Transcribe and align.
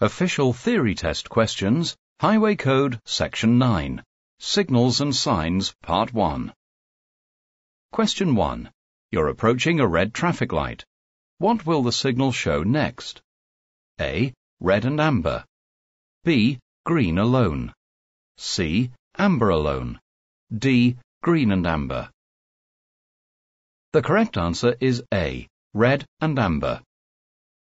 Official 0.00 0.52
Theory 0.52 0.96
Test 0.96 1.30
Questions, 1.30 1.96
Highway 2.20 2.56
Code, 2.56 3.00
Section 3.04 3.58
9. 3.58 4.02
Signals 4.40 5.00
and 5.00 5.14
Signs, 5.14 5.72
Part 5.82 6.12
1. 6.12 6.52
Question 7.92 8.34
1. 8.34 8.72
You're 9.12 9.28
approaching 9.28 9.78
a 9.78 9.86
red 9.86 10.12
traffic 10.12 10.52
light. 10.52 10.84
What 11.38 11.64
will 11.64 11.84
the 11.84 11.92
signal 11.92 12.32
show 12.32 12.64
next? 12.64 13.22
A. 14.00 14.34
Red 14.58 14.84
and 14.84 15.00
amber. 15.00 15.44
B. 16.24 16.58
Green 16.84 17.18
alone. 17.18 17.72
C. 18.36 18.90
Amber 19.16 19.50
alone. 19.50 20.00
D. 20.52 20.96
Green 21.22 21.52
and 21.52 21.68
amber. 21.68 22.10
The 23.92 24.02
correct 24.02 24.36
answer 24.36 24.74
is 24.80 25.04
A. 25.14 25.46
Red 25.72 26.04
and 26.20 26.36
amber. 26.36 26.82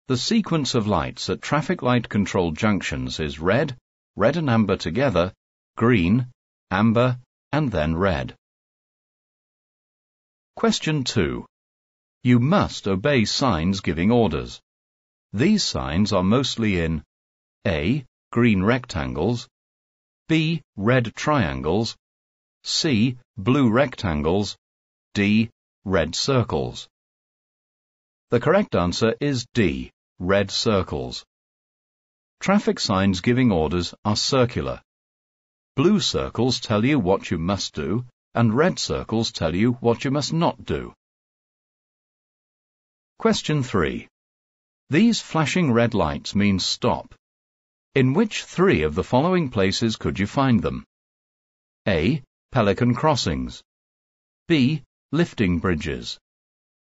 The 0.06 0.18
sequence 0.18 0.74
of 0.74 0.86
lights 0.86 1.30
at 1.30 1.40
traffic 1.40 1.80
light 1.80 2.10
controlled 2.10 2.58
junctions 2.58 3.20
is 3.20 3.38
red, 3.38 3.74
red 4.16 4.36
and 4.36 4.50
amber 4.50 4.76
together, 4.76 5.32
green, 5.78 6.26
amber, 6.70 7.18
and 7.52 7.72
then 7.72 7.96
red. 7.96 8.36
Question 10.56 11.04
2. 11.04 11.46
You 12.22 12.38
must 12.38 12.86
obey 12.86 13.24
signs 13.24 13.80
giving 13.80 14.10
orders. 14.10 14.60
These 15.32 15.64
signs 15.64 16.12
are 16.12 16.22
mostly 16.22 16.82
in 16.82 17.02
A. 17.66 18.04
Green 18.30 18.62
rectangles 18.62 19.48
B. 20.28 20.60
Red 20.76 21.14
triangles 21.14 21.96
C. 22.62 23.16
Blue 23.38 23.70
rectangles 23.70 24.58
D. 25.14 25.48
Red 25.86 26.14
circles. 26.14 26.90
The 28.28 28.40
correct 28.40 28.74
answer 28.74 29.14
is 29.18 29.46
D 29.54 29.92
red 30.18 30.50
circles. 30.50 31.24
Traffic 32.40 32.78
signs 32.78 33.20
giving 33.20 33.50
orders 33.50 33.94
are 34.04 34.16
circular. 34.16 34.82
Blue 35.76 35.98
circles 35.98 36.60
tell 36.60 36.84
you 36.84 36.98
what 36.98 37.30
you 37.30 37.38
must 37.38 37.74
do, 37.74 38.04
and 38.34 38.54
red 38.54 38.78
circles 38.78 39.32
tell 39.32 39.54
you 39.54 39.72
what 39.74 40.04
you 40.04 40.10
must 40.10 40.32
not 40.32 40.64
do. 40.64 40.92
Question 43.18 43.62
3. 43.62 44.08
These 44.90 45.20
flashing 45.20 45.72
red 45.72 45.94
lights 45.94 46.34
mean 46.34 46.58
stop. 46.58 47.14
In 47.94 48.12
which 48.12 48.44
three 48.44 48.82
of 48.82 48.94
the 48.94 49.04
following 49.04 49.50
places 49.50 49.96
could 49.96 50.18
you 50.18 50.26
find 50.26 50.60
them? 50.62 50.84
A. 51.88 52.22
Pelican 52.52 52.94
crossings. 52.94 53.62
B. 54.46 54.82
Lifting 55.12 55.58
bridges. 55.58 56.18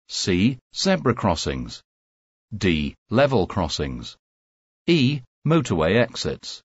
C. 0.08 0.58
Zebra 0.76 1.14
crossings. 1.14 1.82
D. 2.56 2.96
Level 3.10 3.48
crossings. 3.48 4.18
E. 4.86 5.22
Motorway 5.48 5.96
exits. 5.96 6.62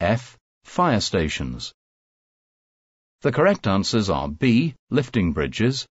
F. 0.00 0.36
Fire 0.64 1.00
stations. 1.00 1.72
The 3.20 3.30
correct 3.30 3.68
answers 3.68 4.10
are 4.10 4.28
B. 4.28 4.74
Lifting 4.90 5.32
bridges, 5.32 5.86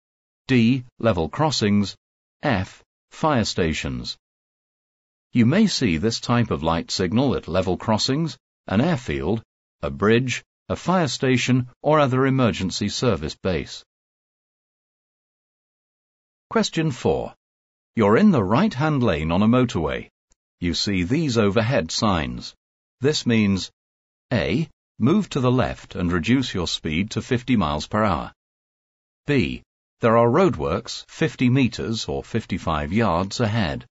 D. 0.48 0.84
Level 0.98 1.30
crossings, 1.30 1.96
F. 2.42 2.84
Fire 3.12 3.46
stations. 3.46 4.18
You 5.32 5.46
may 5.46 5.68
see 5.68 5.98
this 5.98 6.20
type 6.20 6.50
of 6.50 6.64
light 6.64 6.90
signal 6.90 7.36
at 7.36 7.48
level 7.48 7.78
crossings, 7.78 8.36
an 8.66 8.82
airfield, 8.82 9.44
a 9.84 9.92
bridge, 9.92 10.44
a 10.70 10.76
fire 10.76 11.08
station, 11.08 11.70
or 11.84 12.00
other 12.00 12.26
emergency 12.26 12.90
service 12.90 13.36
base. 13.36 13.86
Question 16.50 16.90
4. 16.90 17.36
You're 17.95 18.18
in 18.18 18.32
the 18.32 18.44
right-hand 18.44 19.02
lane 19.04 19.32
on 19.32 19.42
a 19.42 19.48
motorway. 19.48 20.09
You 20.59 20.73
see 20.73 21.04
these 21.04 21.38
overhead 21.38 21.92
signs. 21.92 22.54
This 23.02 23.26
means 23.26 23.72
A. 24.32 24.70
Move 25.00 25.30
to 25.30 25.40
the 25.40 25.52
left 25.52 25.95
and 25.95 26.12
reduce 26.12 26.54
your 26.54 26.67
speed 26.67 27.12
to 27.12 27.22
50 27.22 27.56
miles 27.56 27.88
per 27.88 28.04
hour. 28.04 28.34
B. 29.26 29.64
There 30.02 30.17
are 30.17 30.27
roadworks 30.27 31.05
50 31.10 31.50
meters 31.50 32.05
or 32.05 32.23
55 32.23 32.92
yards 32.92 33.39
ahead. 33.39 33.86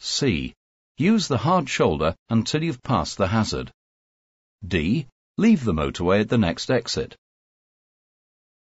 C. 0.00 0.54
Use 0.96 1.28
the 1.28 1.38
hard 1.38 1.68
shoulder 1.68 2.16
until 2.28 2.62
you've 2.62 2.82
passed 2.82 3.18
the 3.18 3.28
hazard. 3.28 3.70
D. 4.66 5.06
Leave 5.36 5.64
the 5.64 5.72
motorway 5.72 6.20
at 6.22 6.28
the 6.28 6.38
next 6.38 6.70
exit. 6.70 7.16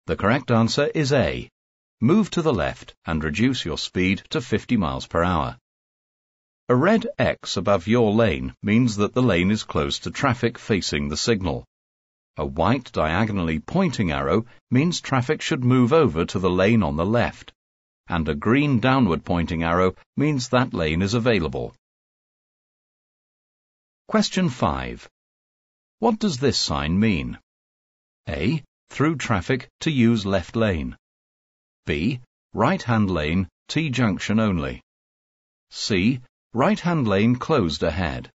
The 0.07 0.15
correct 0.15 0.49
answer 0.49 0.85
is 0.95 1.11
A. 1.11 1.49
Move 2.03 2.31
to 2.31 2.41
the 2.41 2.51
left 2.51 2.95
and 3.05 3.23
reduce 3.23 3.63
your 3.63 3.77
speed 3.77 4.23
to 4.31 4.41
50 4.41 4.75
miles 4.75 5.05
per 5.05 5.23
hour. 5.23 5.59
A 6.67 6.75
red 6.75 7.05
X 7.19 7.57
above 7.57 7.85
your 7.85 8.11
lane 8.11 8.55
means 8.63 8.95
that 8.95 9.13
the 9.13 9.21
lane 9.21 9.51
is 9.51 9.63
closed 9.63 10.01
to 10.03 10.09
traffic 10.09 10.57
facing 10.57 11.09
the 11.09 11.17
signal. 11.17 11.63
A 12.37 12.45
white 12.45 12.91
diagonally 12.91 13.59
pointing 13.59 14.11
arrow 14.11 14.47
means 14.71 14.99
traffic 14.99 15.43
should 15.43 15.63
move 15.63 15.93
over 15.93 16.25
to 16.25 16.39
the 16.39 16.49
lane 16.49 16.81
on 16.81 16.95
the 16.95 17.05
left, 17.05 17.53
and 18.07 18.27
a 18.27 18.33
green 18.33 18.79
downward 18.79 19.23
pointing 19.23 19.61
arrow 19.61 19.93
means 20.17 20.49
that 20.49 20.73
lane 20.73 21.03
is 21.03 21.13
available. 21.13 21.75
Question 24.07 24.49
5. 24.49 25.07
What 25.99 26.17
does 26.17 26.37
this 26.37 26.57
sign 26.57 26.99
mean? 26.99 27.37
A. 28.27 28.63
Through 28.89 29.17
traffic 29.17 29.69
to 29.81 29.91
use 29.91 30.25
left 30.25 30.55
lane. 30.55 30.97
B. 31.87 32.21
Right-hand 32.53 33.09
lane, 33.09 33.49
T-junction 33.67 34.39
only. 34.39 34.83
C. 35.71 36.21
Right-hand 36.53 37.07
lane 37.07 37.37
closed 37.37 37.81
ahead. 37.81 38.29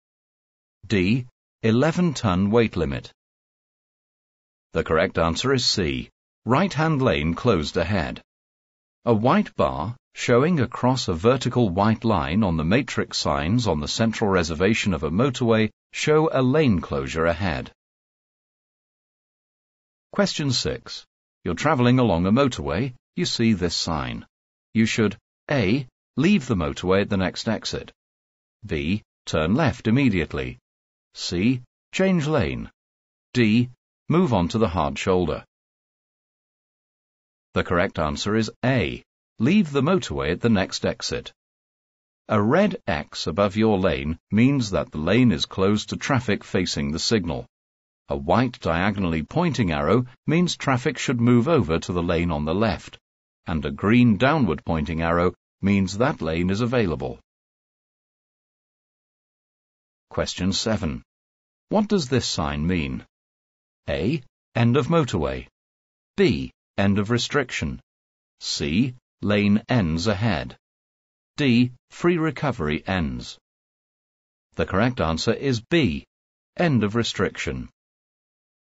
D. 0.86 1.26
11-ton 1.62 2.50
weight 2.50 2.74
limit. 2.74 3.12
The 4.72 4.82
correct 4.82 5.18
answer 5.18 5.52
is 5.52 5.66
C. 5.66 6.08
Right-hand 6.46 7.02
lane 7.02 7.34
closed 7.34 7.76
ahead. 7.76 8.22
A 9.04 9.12
white 9.12 9.54
bar, 9.56 9.94
showing 10.14 10.60
across 10.60 11.08
a 11.08 11.12
vertical 11.14 11.68
white 11.68 12.02
line 12.02 12.42
on 12.42 12.56
the 12.56 12.64
matrix 12.64 13.18
signs 13.18 13.66
on 13.66 13.80
the 13.80 13.88
central 13.88 14.30
reservation 14.30 14.94
of 14.94 15.02
a 15.02 15.10
motorway, 15.10 15.70
show 15.92 16.30
a 16.32 16.40
lane 16.40 16.80
closure 16.80 17.26
ahead. 17.26 17.70
Question 20.12 20.50
6. 20.50 21.04
You're 21.44 21.54
travelling 21.54 21.98
along 21.98 22.24
a 22.24 22.32
motorway 22.32 22.94
you 23.16 23.24
see 23.24 23.52
this 23.52 23.76
sign. 23.76 24.26
You 24.72 24.86
should 24.86 25.16
A. 25.48 25.86
Leave 26.16 26.46
the 26.48 26.56
motorway 26.56 27.02
at 27.02 27.10
the 27.10 27.16
next 27.16 27.48
exit. 27.48 27.92
B. 28.66 29.04
Turn 29.24 29.54
left 29.54 29.86
immediately. 29.86 30.58
C. 31.14 31.62
Change 31.92 32.26
lane. 32.26 32.72
D. 33.32 33.70
Move 34.08 34.32
on 34.32 34.48
to 34.48 34.58
the 34.58 34.68
hard 34.68 34.98
shoulder. 34.98 35.44
The 37.52 37.62
correct 37.62 38.00
answer 38.00 38.34
is 38.34 38.50
A. 38.64 39.04
Leave 39.38 39.70
the 39.70 39.82
motorway 39.82 40.32
at 40.32 40.40
the 40.40 40.50
next 40.50 40.84
exit. 40.84 41.32
A 42.28 42.42
red 42.42 42.82
X 42.88 43.28
above 43.28 43.56
your 43.56 43.78
lane 43.78 44.18
means 44.32 44.70
that 44.70 44.90
the 44.90 44.98
lane 44.98 45.30
is 45.30 45.46
closed 45.46 45.90
to 45.90 45.96
traffic 45.96 46.42
facing 46.42 46.90
the 46.90 46.98
signal. 46.98 47.46
A 48.08 48.16
white 48.16 48.58
diagonally 48.58 49.22
pointing 49.22 49.70
arrow 49.70 50.04
means 50.26 50.56
traffic 50.56 50.98
should 50.98 51.20
move 51.20 51.46
over 51.46 51.78
to 51.78 51.92
the 51.92 52.02
lane 52.02 52.32
on 52.32 52.44
the 52.44 52.54
left 52.54 52.98
and 53.46 53.64
a 53.64 53.70
green 53.70 54.16
downward 54.16 54.64
pointing 54.64 55.02
arrow 55.02 55.34
means 55.60 55.98
that 55.98 56.22
lane 56.22 56.50
is 56.50 56.60
available. 56.60 57.20
Question 60.10 60.52
7. 60.52 61.02
What 61.68 61.88
does 61.88 62.08
this 62.08 62.28
sign 62.28 62.66
mean? 62.66 63.04
A. 63.88 64.22
End 64.54 64.76
of 64.76 64.86
motorway. 64.86 65.48
B. 66.16 66.52
End 66.78 66.98
of 66.98 67.10
restriction. 67.10 67.80
C. 68.40 68.94
Lane 69.22 69.62
ends 69.68 70.06
ahead. 70.06 70.56
D. 71.36 71.72
Free 71.90 72.18
recovery 72.18 72.86
ends. 72.86 73.38
The 74.54 74.66
correct 74.66 75.00
answer 75.00 75.32
is 75.32 75.60
B. 75.60 76.06
End 76.56 76.84
of 76.84 76.94
restriction. 76.94 77.68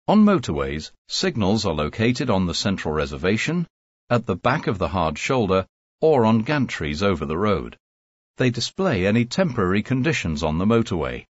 On 0.06 0.24
motorways, 0.24 0.92
signals 1.08 1.64
are 1.66 1.74
located 1.74 2.30
on 2.30 2.46
the 2.46 2.54
central 2.54 2.94
reservation, 2.94 3.66
at 4.12 4.26
the 4.26 4.36
back 4.36 4.66
of 4.66 4.76
the 4.76 4.88
hard 4.88 5.16
shoulder, 5.18 5.66
or 6.02 6.26
on 6.26 6.44
gantries 6.44 7.02
over 7.02 7.24
the 7.24 7.38
road. 7.38 7.78
They 8.36 8.50
display 8.50 9.06
any 9.06 9.24
temporary 9.24 9.82
conditions 9.82 10.42
on 10.42 10.58
the 10.58 10.66
motorway. 10.66 11.24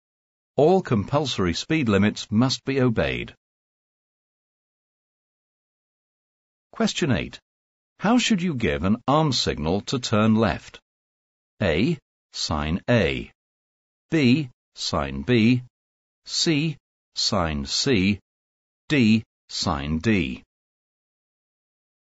All 0.57 0.83
compulsory 0.83 1.55
speed 1.55 1.89
limits 1.89 2.27
must 2.29 2.65
be 2.65 2.81
obeyed. 2.81 3.37
Question 6.73 7.13
8. 7.13 7.39
How 8.01 8.19
should 8.19 8.43
you 8.43 8.53
give 8.53 8.83
an 8.83 8.97
arm 9.07 9.31
signal 9.31 9.83
to 9.83 10.01
turn 10.01 10.35
left? 10.35 10.81
A. 11.63 11.97
Sign 12.33 12.81
A. 12.91 13.31
B. 14.11 14.51
Sign 14.75 15.23
B. 15.23 15.63
C. 16.25 16.77
Sign 17.15 17.65
C. 17.65 18.19
D. 18.89 19.23
Sign 19.49 19.99
D. 19.99 20.43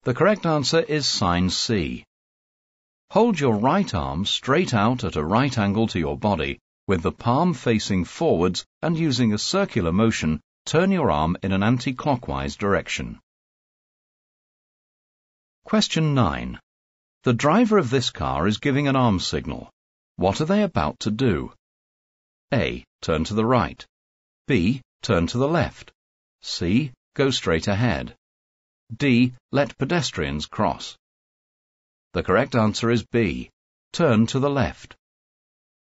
The 0.04 0.14
correct 0.14 0.46
answer 0.46 0.80
is 0.80 1.08
sign 1.08 1.50
C. 1.50 2.04
Hold 3.12 3.40
your 3.40 3.56
right 3.56 3.94
arm 3.94 4.26
straight 4.26 4.74
out 4.74 5.04
at 5.04 5.16
a 5.16 5.24
right 5.24 5.58
angle 5.58 5.88
to 5.88 6.00
your 6.00 6.18
body, 6.18 6.60
With 6.88 7.04
the 7.04 7.12
palm 7.12 7.54
facing 7.54 8.04
forwards 8.06 8.66
and 8.82 8.98
using 8.98 9.34
a 9.34 9.38
circular 9.38 9.92
motion, 9.92 10.42
turn 10.66 10.92
your 10.92 11.12
arm 11.12 11.38
in 11.44 11.52
an 11.52 11.64
anti-clockwise 11.64 12.56
direction. 12.56 13.20
Question 15.64 16.16
9. 16.16 16.60
The 17.24 17.34
driver 17.34 17.78
of 17.78 17.92
this 17.92 18.10
car 18.10 18.48
is 18.48 18.58
giving 18.58 18.88
an 18.88 18.96
arm 18.96 19.20
signal. 19.20 19.70
What 20.16 20.42
are 20.42 20.46
they 20.46 20.64
about 20.64 21.00
to 21.02 21.12
do? 21.12 21.54
A. 22.52 22.84
Turn 23.02 23.24
to 23.26 23.36
the 23.36 23.46
right. 23.46 23.86
B. 24.48 24.82
Turn 25.02 25.28
to 25.28 25.38
the 25.38 25.48
left. 25.48 25.92
C. 26.42 26.92
Go 27.14 27.30
straight 27.30 27.68
ahead. 27.68 28.16
D. 28.96 29.34
Let 29.52 29.78
pedestrians 29.78 30.46
cross. 30.46 30.98
The 32.14 32.24
correct 32.24 32.56
answer 32.56 32.92
is 32.92 33.06
B. 33.06 33.50
Turn 33.94 34.26
to 34.28 34.40
the 34.40 34.50
left. 34.50 34.98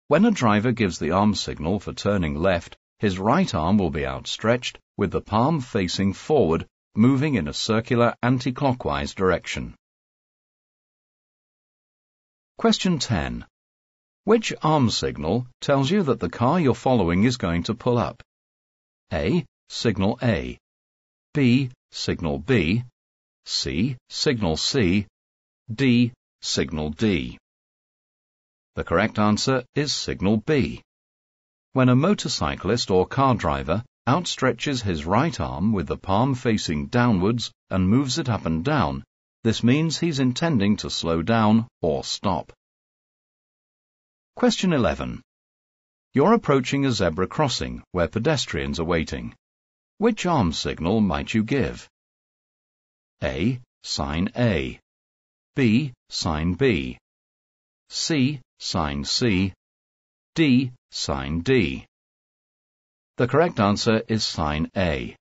When 0.08 0.26
a 0.26 0.32
driver 0.32 0.72
gives 0.72 0.98
the 0.98 1.12
arm 1.12 1.36
signal 1.36 1.80
for 1.80 1.94
turning 1.94 2.36
left, 2.36 2.78
his 3.00 3.20
right 3.20 3.54
arm 3.54 3.78
will 3.78 3.92
be 3.92 4.06
outstretched 4.06 4.80
with 4.96 5.12
the 5.12 5.22
palm 5.22 5.62
facing 5.62 6.14
forward, 6.14 6.68
moving 6.96 7.36
in 7.36 7.48
a 7.48 7.54
circular 7.54 8.16
anti-clockwise 8.24 9.14
direction. 9.14 9.76
Question 12.58 12.98
10. 12.98 13.46
Which 14.24 14.54
arm 14.64 14.90
signal 14.90 15.46
tells 15.62 15.92
you 15.92 16.02
that 16.04 16.20
the 16.20 16.30
car 16.30 16.60
you're 16.60 16.74
following 16.74 17.24
is 17.24 17.38
going 17.38 17.64
to 17.64 17.76
pull 17.76 18.00
up? 18.00 18.24
A. 19.14 19.46
Signal 19.70 20.18
A. 20.24 20.58
B. 21.34 21.70
Signal 21.92 22.40
B. 22.40 22.84
C. 23.46 23.98
Signal 24.10 24.58
C. 24.58 25.08
D. 25.74 26.12
Signal 26.42 26.90
D. 26.92 27.38
The 28.76 28.84
correct 28.84 29.18
answer 29.18 29.66
is 29.74 29.92
signal 29.92 30.38
B. 30.38 30.82
When 31.74 31.90
a 31.90 31.96
motorcyclist 31.96 32.92
or 32.92 33.08
car 33.08 33.36
driver 33.36 33.84
outstretches 34.08 34.84
his 34.84 35.06
right 35.06 35.40
arm 35.40 35.74
with 35.74 35.88
the 35.88 35.98
palm 35.98 36.36
facing 36.36 36.88
downwards 36.88 37.52
and 37.70 37.90
moves 37.90 38.18
it 38.18 38.30
up 38.30 38.46
and 38.46 38.64
down, 38.64 39.04
this 39.44 39.64
means 39.64 39.98
he's 39.98 40.20
intending 40.20 40.78
to 40.78 40.90
slow 40.90 41.22
down 41.22 41.68
or 41.82 42.04
stop. 42.04 42.54
Question 44.36 44.74
11. 44.74 45.22
You're 46.14 46.34
approaching 46.34 46.86
a 46.86 46.92
zebra 46.92 47.28
crossing 47.28 47.84
where 47.92 48.08
pedestrians 48.08 48.80
are 48.80 48.86
waiting. 48.86 49.34
Which 50.00 50.28
arm 50.28 50.54
signal 50.54 51.02
might 51.02 51.34
you 51.34 51.44
give? 51.44 51.90
A. 53.24 53.60
Sign 53.82 54.30
A. 54.38 54.80
B. 55.56 55.94
Sign 56.10 56.54
B. 56.54 57.00
C. 57.90 58.40
Sign 58.60 59.06
C. 59.06 59.54
D. 60.36 60.72
Sign 60.92 61.42
D. 61.42 61.88
The 63.16 63.28
correct 63.28 63.60
answer 63.60 64.04
is 64.08 64.24
sign 64.24 64.70
A. 64.78 65.16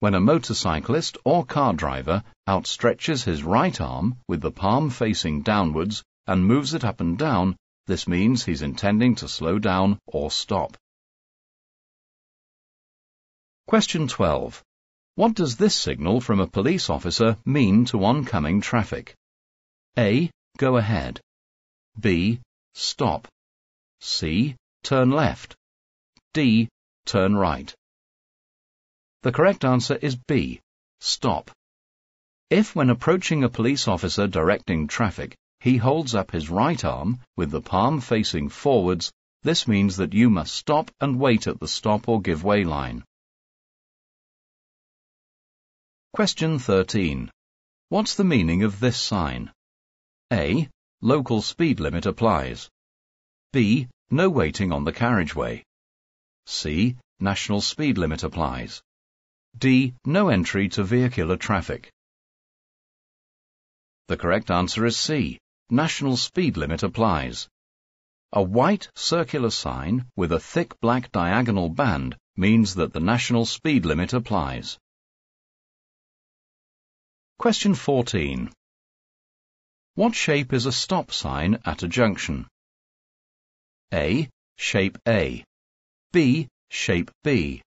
When 0.00 0.14
a 0.14 0.20
motorcyclist 0.20 1.16
or 1.24 1.46
car 1.46 1.72
driver 1.72 2.22
outstretches 2.46 3.24
his 3.24 3.42
right 3.42 3.80
arm 3.80 4.18
with 4.28 4.42
the 4.42 4.50
palm 4.50 4.90
facing 4.90 5.40
downwards 5.40 6.02
and 6.26 6.46
moves 6.46 6.74
it 6.74 6.84
up 6.84 7.00
and 7.00 7.16
down, 7.16 7.56
this 7.86 8.06
means 8.06 8.44
he's 8.44 8.60
intending 8.60 9.14
to 9.16 9.28
slow 9.28 9.58
down 9.58 9.98
or 10.06 10.30
stop. 10.30 10.76
Question 13.70 14.08
12. 14.08 14.64
What 15.14 15.34
does 15.34 15.56
this 15.56 15.76
signal 15.76 16.20
from 16.20 16.40
a 16.40 16.48
police 16.48 16.90
officer 16.90 17.36
mean 17.44 17.84
to 17.84 18.04
oncoming 18.04 18.60
traffic? 18.60 19.14
A. 19.96 20.28
Go 20.56 20.76
ahead. 20.76 21.20
B. 22.00 22.40
Stop. 22.74 23.28
C. 24.00 24.56
Turn 24.82 25.12
left. 25.12 25.54
D. 26.34 26.68
Turn 27.06 27.36
right. 27.36 27.72
The 29.22 29.30
correct 29.30 29.64
answer 29.64 29.94
is 29.94 30.16
B. 30.16 30.58
Stop. 30.98 31.52
If 32.50 32.74
when 32.74 32.90
approaching 32.90 33.44
a 33.44 33.48
police 33.48 33.86
officer 33.86 34.26
directing 34.26 34.88
traffic, 34.88 35.36
he 35.60 35.76
holds 35.76 36.16
up 36.16 36.32
his 36.32 36.50
right 36.50 36.84
arm 36.84 37.20
with 37.36 37.52
the 37.52 37.62
palm 37.62 38.00
facing 38.00 38.48
forwards, 38.48 39.12
this 39.44 39.68
means 39.68 39.96
that 39.98 40.12
you 40.12 40.28
must 40.28 40.56
stop 40.56 40.90
and 41.00 41.20
wait 41.20 41.46
at 41.46 41.60
the 41.60 41.68
stop 41.68 42.08
or 42.08 42.20
give 42.20 42.42
way 42.42 42.64
line. 42.64 43.04
Question 46.12 46.58
13. 46.58 47.30
What's 47.88 48.16
the 48.16 48.24
meaning 48.24 48.64
of 48.64 48.80
this 48.80 48.98
sign? 48.98 49.52
A. 50.32 50.68
Local 51.00 51.40
speed 51.40 51.78
limit 51.78 52.04
applies. 52.04 52.68
B. 53.52 53.86
No 54.10 54.28
waiting 54.28 54.72
on 54.72 54.82
the 54.82 54.92
carriageway. 54.92 55.62
C. 56.46 56.96
National 57.20 57.60
speed 57.60 57.96
limit 57.96 58.24
applies. 58.24 58.82
D. 59.56 59.94
No 60.04 60.30
entry 60.30 60.68
to 60.70 60.82
vehicular 60.82 61.36
traffic. 61.36 61.92
The 64.08 64.16
correct 64.16 64.50
answer 64.50 64.86
is 64.86 64.96
C. 64.96 65.38
National 65.70 66.16
speed 66.16 66.56
limit 66.56 66.82
applies. 66.82 67.48
A 68.32 68.42
white 68.42 68.88
circular 68.96 69.50
sign 69.50 70.06
with 70.16 70.32
a 70.32 70.40
thick 70.40 70.80
black 70.80 71.12
diagonal 71.12 71.68
band 71.68 72.16
means 72.36 72.74
that 72.74 72.92
the 72.92 72.98
national 72.98 73.46
speed 73.46 73.86
limit 73.86 74.12
applies. 74.12 74.76
Question 77.40 77.74
14. 77.74 78.52
What 79.94 80.14
shape 80.14 80.52
is 80.52 80.66
a 80.66 80.72
stop 80.72 81.10
sign 81.10 81.58
at 81.64 81.82
a 81.82 81.88
junction? 81.88 82.46
A. 83.94 84.28
Shape 84.58 84.98
A. 85.08 85.42
B. 86.12 86.48
Shape 86.68 87.10
B. 87.24 87.62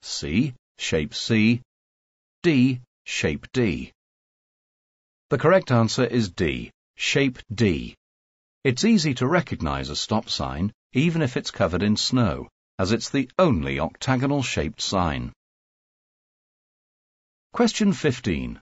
C. 0.00 0.54
Shape 0.78 1.12
C. 1.12 1.60
D. 2.42 2.80
Shape 3.04 3.46
D. 3.52 3.92
The 5.28 5.36
correct 5.36 5.70
answer 5.70 6.06
is 6.06 6.30
D. 6.30 6.70
Shape 6.96 7.38
D. 7.54 7.94
It's 8.64 8.82
easy 8.82 9.12
to 9.16 9.26
recognize 9.26 9.90
a 9.90 9.94
stop 9.94 10.30
sign, 10.30 10.72
even 10.94 11.20
if 11.20 11.36
it's 11.36 11.50
covered 11.50 11.82
in 11.82 11.98
snow, 11.98 12.48
as 12.78 12.92
it's 12.92 13.10
the 13.10 13.30
only 13.38 13.78
octagonal-shaped 13.78 14.80
sign. 14.80 15.34
Question 17.52 17.92
15. 17.92 18.58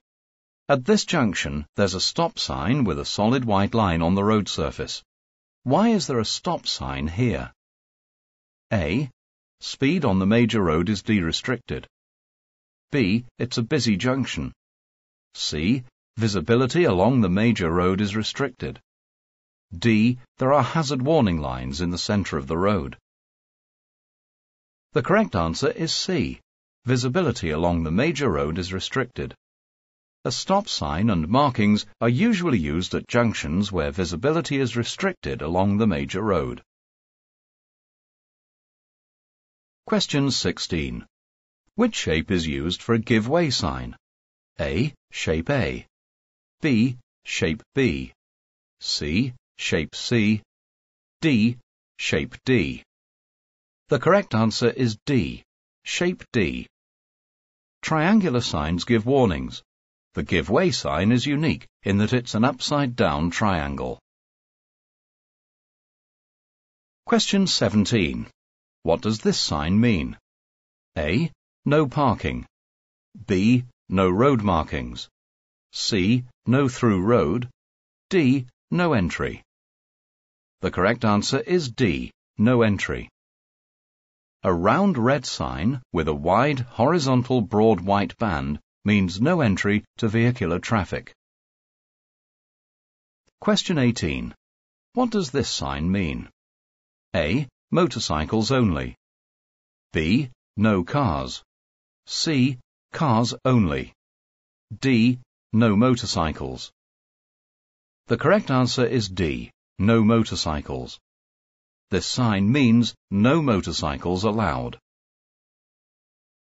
At 0.71 0.85
this 0.85 1.05
junction, 1.05 1.67
there's 1.75 1.95
a 1.95 2.01
stop 2.01 2.39
sign 2.39 2.85
with 2.85 3.01
a 3.01 3.05
solid 3.05 3.45
white 3.45 3.75
line 3.75 4.03
on 4.03 4.15
the 4.15 4.23
road 4.23 4.49
surface. 4.49 5.03
Why 5.65 5.89
is 5.89 6.07
there 6.07 6.21
a 6.21 6.25
stop 6.25 6.65
sign 6.65 7.09
here? 7.09 7.53
A. 8.73 9.11
Speed 9.59 10.05
on 10.05 10.21
the 10.21 10.29
major 10.29 10.63
road 10.63 10.89
is 10.89 11.03
de-restricted. 11.03 11.89
B. 12.93 13.25
It's 13.37 13.59
a 13.59 13.65
busy 13.65 13.97
junction. 13.97 14.53
C. 15.35 15.83
Visibility 16.17 16.85
along 16.85 17.21
the 17.21 17.29
major 17.29 17.69
road 17.69 18.01
is 18.01 18.15
restricted. 18.15 18.81
D. 19.77 20.21
There 20.39 20.53
are 20.53 20.63
hazard 20.63 21.03
warning 21.03 21.41
lines 21.41 21.81
in 21.81 21.91
the 21.91 21.99
center 21.99 22.39
of 22.39 22.47
the 22.47 22.57
road. 22.57 22.97
The 24.93 25.03
correct 25.03 25.35
answer 25.35 25.73
is 25.73 25.93
C. 25.93 26.41
Visibility 26.85 27.51
along 27.51 27.83
the 27.83 27.91
major 27.91 28.31
road 28.31 28.57
is 28.57 28.73
restricted. 28.73 29.35
A 30.23 30.31
stop 30.31 30.69
sign 30.69 31.09
and 31.09 31.29
markings 31.29 31.87
are 31.99 32.09
usually 32.09 32.59
used 32.59 32.95
at 32.95 33.09
junctions 33.09 33.73
where 33.73 33.91
visibility 33.91 34.59
is 34.59 34.77
restricted 34.77 35.41
along 35.41 35.79
the 35.79 35.87
major 35.87 36.21
road. 36.21 36.63
Question 39.87 40.31
16. 40.31 41.07
Which 41.75 41.97
shape 41.97 42.31
is 42.31 42.47
used 42.47 42.83
for 42.83 42.95
a 42.95 42.99
give 42.99 43.29
way 43.29 43.49
sign? 43.49 43.97
A. 44.61 44.93
Shape 45.11 45.49
A. 45.49 45.87
B. 46.61 46.99
Shape 47.25 47.63
B. 47.75 48.13
C. 48.81 49.33
Shape 49.57 49.95
C. 49.95 50.43
D. 51.23 51.57
Shape 51.99 52.37
D. 52.45 52.83
The 53.89 53.99
correct 53.99 54.35
answer 54.35 54.69
is 54.69 54.99
D. 55.07 55.43
Shape 55.85 56.23
D. 56.35 56.67
Triangular 57.81 58.43
signs 58.43 58.85
give 58.85 59.07
warnings. 59.07 59.63
The 60.15 60.25
give 60.25 60.51
way 60.51 60.73
sign 60.73 61.13
is 61.13 61.25
unique 61.25 61.69
in 61.85 61.99
that 61.99 62.13
it's 62.13 62.35
an 62.35 62.45
upside 62.45 62.97
down 62.97 63.31
triangle. 63.31 64.01
Question 67.07 67.47
17. 67.47 68.27
What 68.83 69.03
does 69.03 69.21
this 69.21 69.39
sign 69.39 69.81
mean? 69.81 70.19
A. 70.99 71.31
No 71.65 71.87
parking. 71.87 72.45
B. 73.27 73.65
No 73.89 74.11
road 74.11 74.43
markings. 74.43 75.09
C. 75.73 76.25
No 76.47 76.69
through 76.69 77.03
road. 77.03 77.49
D. 78.09 78.47
No 78.71 78.95
entry. 78.95 79.45
The 80.61 80.73
correct 80.73 81.05
answer 81.05 81.39
is 81.39 81.71
D. 81.71 82.11
No 82.37 82.63
entry. 82.63 83.09
A 84.43 84.53
round 84.53 84.99
red 84.99 85.25
sign 85.25 85.83
with 85.93 86.09
a 86.09 86.15
wide 86.15 86.61
horizontal 86.61 87.43
broad 87.43 87.81
white 87.81 88.17
band 88.19 88.59
means 88.85 89.21
no 89.21 89.41
entry 89.41 89.85
to 89.99 90.09
vehicular 90.09 90.59
traffic. 90.59 91.15
Question 93.41 93.79
18. 93.79 94.35
What 94.95 95.11
does 95.11 95.31
this 95.31 95.49
sign 95.49 95.91
mean? 95.91 96.29
A. 97.15 97.49
motorcycles 97.71 98.51
only. 98.51 98.97
B. 99.93 100.31
No 100.57 100.85
cars. 100.85 101.43
C. 102.07 102.59
Cars 102.93 103.35
only. 103.45 103.93
D. 104.79 105.19
No 105.53 105.77
motorcycles. 105.77 106.71
The 108.07 108.17
correct 108.17 108.51
answer 108.51 108.85
is 108.85 109.09
D. 109.09 109.51
No 109.79 110.05
motorcycles. 110.05 110.99
This 111.91 112.07
sign 112.07 112.51
means 112.51 112.95
no 113.11 113.43
motorcycles 113.43 114.25
allowed. 114.25 114.79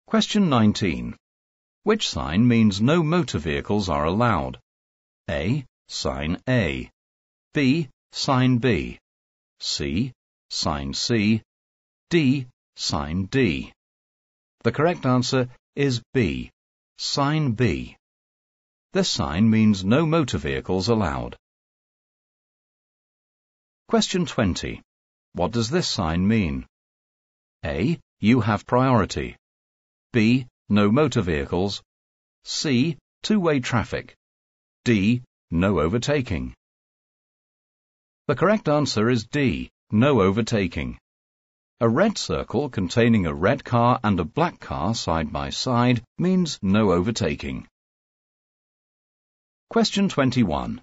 Question 0.05 0.49
19. 0.49 1.15
Which 1.83 2.07
sign 2.07 2.47
means 2.47 2.79
no 2.79 3.03
motor 3.03 3.39
vehicles 3.39 3.89
are 3.89 4.05
allowed? 4.05 4.57
A. 5.29 5.65
Sign 5.89 6.41
A. 6.47 6.89
B. 7.53 7.89
Sign 8.13 8.57
B. 8.57 8.99
C. 9.59 10.13
Sign 10.49 10.93
C. 10.93 11.41
D. 12.09 12.47
Sign 12.77 13.25
D. 13.25 13.73
The 14.63 14.71
correct 14.71 15.05
answer 15.05 15.49
is 15.75 16.01
B. 16.13 16.51
Sign 16.97 17.51
B. 17.51 17.97
This 18.93 19.09
sign 19.09 19.49
means 19.49 19.83
no 19.83 20.05
motor 20.05 20.37
vehicles 20.37 20.87
allowed. 20.87 21.35
Question 23.89 24.25
20. 24.25 24.81
What 25.33 25.51
does 25.51 25.69
this 25.69 25.89
sign 25.89 26.25
mean? 26.25 26.65
A. 27.65 27.99
You 28.19 28.39
have 28.39 28.65
priority. 28.65 29.35
B. 30.13 30.47
No 30.69 30.91
motor 30.91 31.21
vehicles. 31.21 31.83
C. 32.45 32.97
Two-way 33.21 33.59
traffic. 33.59 34.15
D. 34.85 35.21
No 35.51 35.79
overtaking. 35.79 36.55
The 38.27 38.35
correct 38.35 38.69
answer 38.69 39.09
is 39.09 39.25
D. 39.25 39.69
No 39.91 40.21
overtaking. 40.21 40.97
A 41.79 41.89
red 41.89 42.17
circle 42.17 42.69
containing 42.69 43.25
a 43.25 43.33
red 43.33 43.63
car 43.63 43.99
and 44.03 44.19
a 44.19 44.23
black 44.23 44.59
car 44.59 44.95
side 44.95 45.33
by 45.33 45.49
side 45.49 46.01
means 46.17 46.57
no 46.61 46.91
overtaking. 46.91 47.67
Question 49.69 50.07
21. 50.07 50.81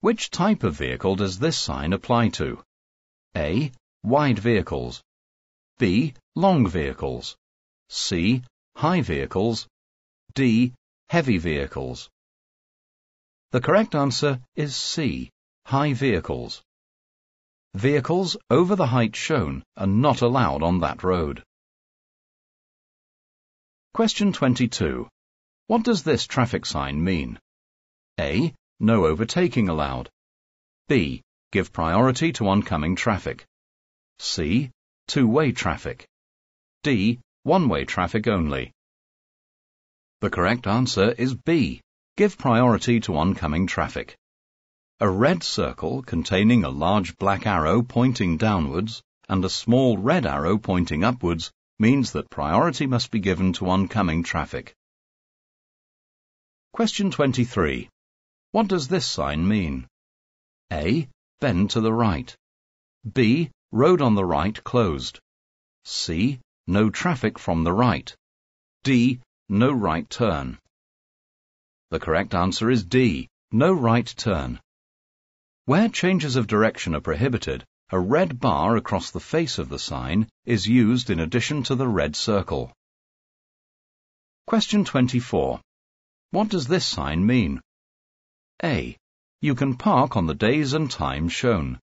Which 0.00 0.30
type 0.30 0.62
of 0.62 0.76
vehicle 0.76 1.16
does 1.16 1.38
this 1.38 1.56
sign 1.58 1.92
apply 1.92 2.28
to? 2.40 2.62
A. 3.36 3.72
Wide 4.02 4.38
vehicles. 4.38 5.02
B. 5.78 6.12
Long 6.34 6.68
vehicles. 6.68 7.36
C. 7.88 8.42
High 8.76 9.00
vehicles. 9.00 9.66
D. 10.34 10.74
Heavy 11.08 11.38
vehicles. 11.38 12.10
The 13.50 13.62
correct 13.62 13.94
answer 13.94 14.42
is 14.54 14.76
C. 14.76 15.30
High 15.64 15.94
vehicles. 15.94 16.62
Vehicles 17.72 18.36
over 18.50 18.76
the 18.76 18.86
height 18.86 19.16
shown 19.16 19.62
are 19.78 19.86
not 19.86 20.20
allowed 20.20 20.62
on 20.62 20.80
that 20.80 21.02
road. 21.02 21.42
Question 23.94 24.34
22. 24.34 25.08
What 25.68 25.82
does 25.82 26.02
this 26.02 26.26
traffic 26.26 26.66
sign 26.66 27.02
mean? 27.02 27.38
A. 28.20 28.52
No 28.78 29.06
overtaking 29.06 29.70
allowed. 29.70 30.10
B. 30.86 31.22
Give 31.50 31.72
priority 31.72 32.30
to 32.32 32.48
oncoming 32.48 32.94
traffic. 32.94 33.46
C. 34.18 34.70
Two-way 35.08 35.52
traffic. 35.52 36.06
D. 36.82 37.20
One-way 37.46 37.84
traffic 37.84 38.26
only. 38.26 38.72
The 40.20 40.30
correct 40.30 40.66
answer 40.66 41.12
is 41.12 41.36
B. 41.36 41.80
Give 42.16 42.36
priority 42.36 42.98
to 43.02 43.16
oncoming 43.16 43.68
traffic. 43.68 44.16
A 44.98 45.08
red 45.08 45.44
circle 45.44 46.02
containing 46.02 46.64
a 46.64 46.70
large 46.70 47.16
black 47.18 47.46
arrow 47.46 47.82
pointing 47.82 48.36
downwards 48.36 49.00
and 49.28 49.44
a 49.44 49.48
small 49.48 49.96
red 49.96 50.26
arrow 50.26 50.58
pointing 50.58 51.04
upwards 51.04 51.52
means 51.78 52.10
that 52.10 52.28
priority 52.30 52.84
must 52.88 53.12
be 53.12 53.20
given 53.20 53.52
to 53.52 53.70
oncoming 53.70 54.24
traffic. 54.24 54.74
Question 56.72 57.12
23. 57.12 57.88
What 58.50 58.66
does 58.66 58.88
this 58.88 59.06
sign 59.06 59.46
mean? 59.46 59.86
A. 60.72 61.08
Bend 61.40 61.70
to 61.70 61.80
the 61.80 61.92
right. 61.92 62.34
B. 63.12 63.52
Road 63.70 64.02
on 64.02 64.16
the 64.16 64.24
right 64.24 64.64
closed. 64.64 65.20
C. 65.84 66.40
No 66.68 66.90
traffic 66.90 67.38
from 67.38 67.62
the 67.62 67.72
right. 67.72 68.14
D. 68.82 69.20
No 69.48 69.72
right 69.72 70.08
turn. 70.10 70.58
The 71.90 72.00
correct 72.00 72.34
answer 72.34 72.70
is 72.70 72.84
D. 72.84 73.28
No 73.52 73.72
right 73.72 74.06
turn. 74.16 74.60
Where 75.66 75.88
changes 75.88 76.34
of 76.34 76.48
direction 76.48 76.94
are 76.96 77.00
prohibited, 77.00 77.64
a 77.90 78.00
red 78.00 78.40
bar 78.40 78.76
across 78.76 79.12
the 79.12 79.20
face 79.20 79.58
of 79.58 79.68
the 79.68 79.78
sign 79.78 80.28
is 80.44 80.66
used 80.66 81.10
in 81.10 81.20
addition 81.20 81.62
to 81.64 81.76
the 81.76 81.86
red 81.86 82.16
circle. 82.16 82.72
Question 84.46 84.84
24. 84.84 85.60
What 86.30 86.48
does 86.48 86.66
this 86.66 86.84
sign 86.84 87.24
mean? 87.24 87.60
A. 88.64 88.96
You 89.40 89.54
can 89.54 89.76
park 89.76 90.16
on 90.16 90.26
the 90.26 90.34
days 90.34 90.72
and 90.72 90.90
times 90.90 91.32
shown. 91.32 91.78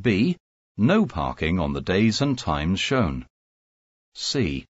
B. 0.00 0.38
No 0.78 1.04
parking 1.04 1.60
on 1.60 1.74
the 1.74 1.82
days 1.82 2.22
and 2.22 2.38
times 2.38 2.80
shown. 2.80 3.26
C. 4.14 4.66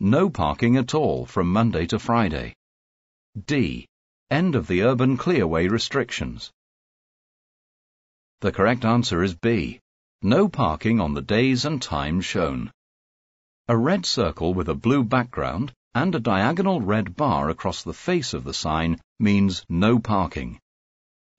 No 0.00 0.30
parking 0.30 0.76
at 0.76 0.94
all 0.94 1.26
from 1.26 1.52
Monday 1.52 1.86
to 1.86 1.98
Friday. 1.98 2.54
D. 3.46 3.86
End 4.30 4.54
of 4.54 4.66
the 4.66 4.82
urban 4.82 5.16
clearway 5.16 5.68
restrictions. 5.68 6.50
The 8.40 8.52
correct 8.52 8.84
answer 8.84 9.22
is 9.22 9.34
B. 9.34 9.80
No 10.22 10.48
parking 10.48 11.00
on 11.00 11.14
the 11.14 11.22
days 11.22 11.64
and 11.64 11.80
times 11.80 12.24
shown. 12.24 12.72
A 13.68 13.76
red 13.76 14.04
circle 14.04 14.54
with 14.54 14.68
a 14.68 14.74
blue 14.74 15.04
background 15.04 15.72
and 15.94 16.14
a 16.14 16.20
diagonal 16.20 16.80
red 16.80 17.16
bar 17.16 17.48
across 17.48 17.82
the 17.82 17.94
face 17.94 18.34
of 18.34 18.44
the 18.44 18.54
sign 18.54 19.00
means 19.18 19.64
no 19.68 19.98
parking. 19.98 20.58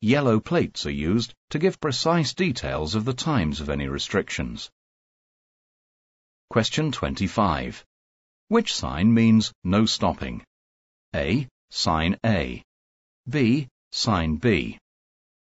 Yellow 0.02 0.40
plates 0.40 0.86
are 0.86 0.92
used 0.92 1.34
to 1.50 1.60
give 1.60 1.80
precise 1.80 2.34
details 2.34 2.96
of 2.96 3.06
the 3.06 3.14
times 3.14 3.62
of 3.62 3.70
any 3.70 3.88
restrictions. 3.88 4.70
Question 6.50 6.94
25. 6.94 7.84
Which 8.48 8.74
sign 8.74 9.14
means 9.14 9.52
no 9.66 9.86
stopping? 9.86 10.44
A. 11.14 11.46
Sign 11.72 12.18
A. 12.26 12.64
B. 13.28 13.68
Sign 13.92 14.38
B. 14.38 14.80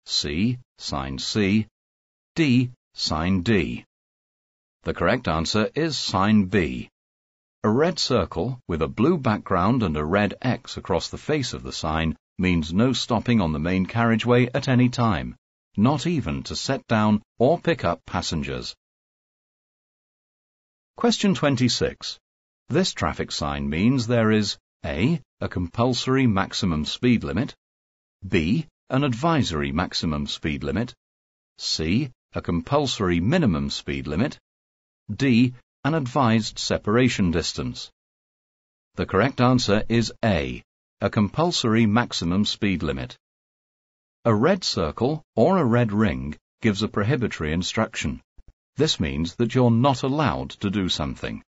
C. 0.05 0.57
Sign 0.77 1.19
C. 1.19 1.67
D. 2.35 2.71
Sign 2.93 3.41
D. 3.41 3.83
The 4.83 4.93
correct 4.93 5.27
answer 5.27 5.69
is 5.75 5.97
sign 5.97 6.45
B. 6.45 6.89
A 7.65 7.69
red 7.69 7.99
circle 7.99 8.61
with 8.69 8.81
a 8.81 8.87
blue 8.87 9.17
background 9.17 9.83
and 9.83 9.97
a 9.97 10.05
red 10.05 10.35
X 10.41 10.77
across 10.77 11.09
the 11.09 11.17
face 11.17 11.51
of 11.51 11.63
the 11.63 11.73
sign 11.73 12.15
means 12.37 12.73
no 12.73 12.93
stopping 12.93 13.41
on 13.41 13.51
the 13.51 13.59
main 13.59 13.85
carriageway 13.85 14.49
at 14.53 14.69
any 14.69 14.87
time, 14.87 15.35
not 15.75 16.07
even 16.07 16.43
to 16.43 16.55
set 16.55 16.87
down 16.87 17.21
or 17.37 17.59
pick 17.59 17.83
up 17.83 18.05
passengers. 18.05 18.73
Question 20.95 21.35
26. 21.35 22.19
This 22.69 22.93
traffic 22.93 23.31
sign 23.31 23.69
means 23.69 24.07
there 24.07 24.31
is 24.31 24.57
A. 24.85 25.21
A 25.41 25.49
compulsory 25.49 26.27
maximum 26.27 26.85
speed 26.85 27.23
limit, 27.23 27.55
B 28.27 28.67
an 28.93 29.03
advisory 29.03 29.71
maximum 29.71 30.27
speed 30.27 30.63
limit, 30.63 30.93
C, 31.57 32.11
a 32.33 32.41
compulsory 32.43 33.19
minimum 33.19 33.71
speed 33.71 34.05
limit, 34.05 34.37
D, 35.09 35.55
an 35.83 35.95
advised 35.95 36.59
separation 36.59 37.31
distance. 37.31 37.89
The 38.93 39.07
correct 39.07 39.41
answer 39.41 39.83
is 39.89 40.13
A, 40.23 40.61
a 41.01 41.09
compulsory 41.09 41.87
maximum 41.87 42.45
speed 42.45 42.83
limit. 42.83 43.17
A 44.25 44.35
red 44.35 44.63
circle 44.63 45.23
or 45.35 45.57
a 45.57 45.65
red 45.65 45.91
ring 45.91 46.37
gives 46.61 46.83
a 46.83 46.87
prohibitory 46.87 47.51
instruction. 47.51 48.21
This 48.75 48.99
means 48.99 49.35
that 49.35 49.53
you're 49.53 49.69
not 49.69 50.01
allowed 50.01 50.49
to 50.61 50.71
do 50.71 50.89
something. 50.89 51.43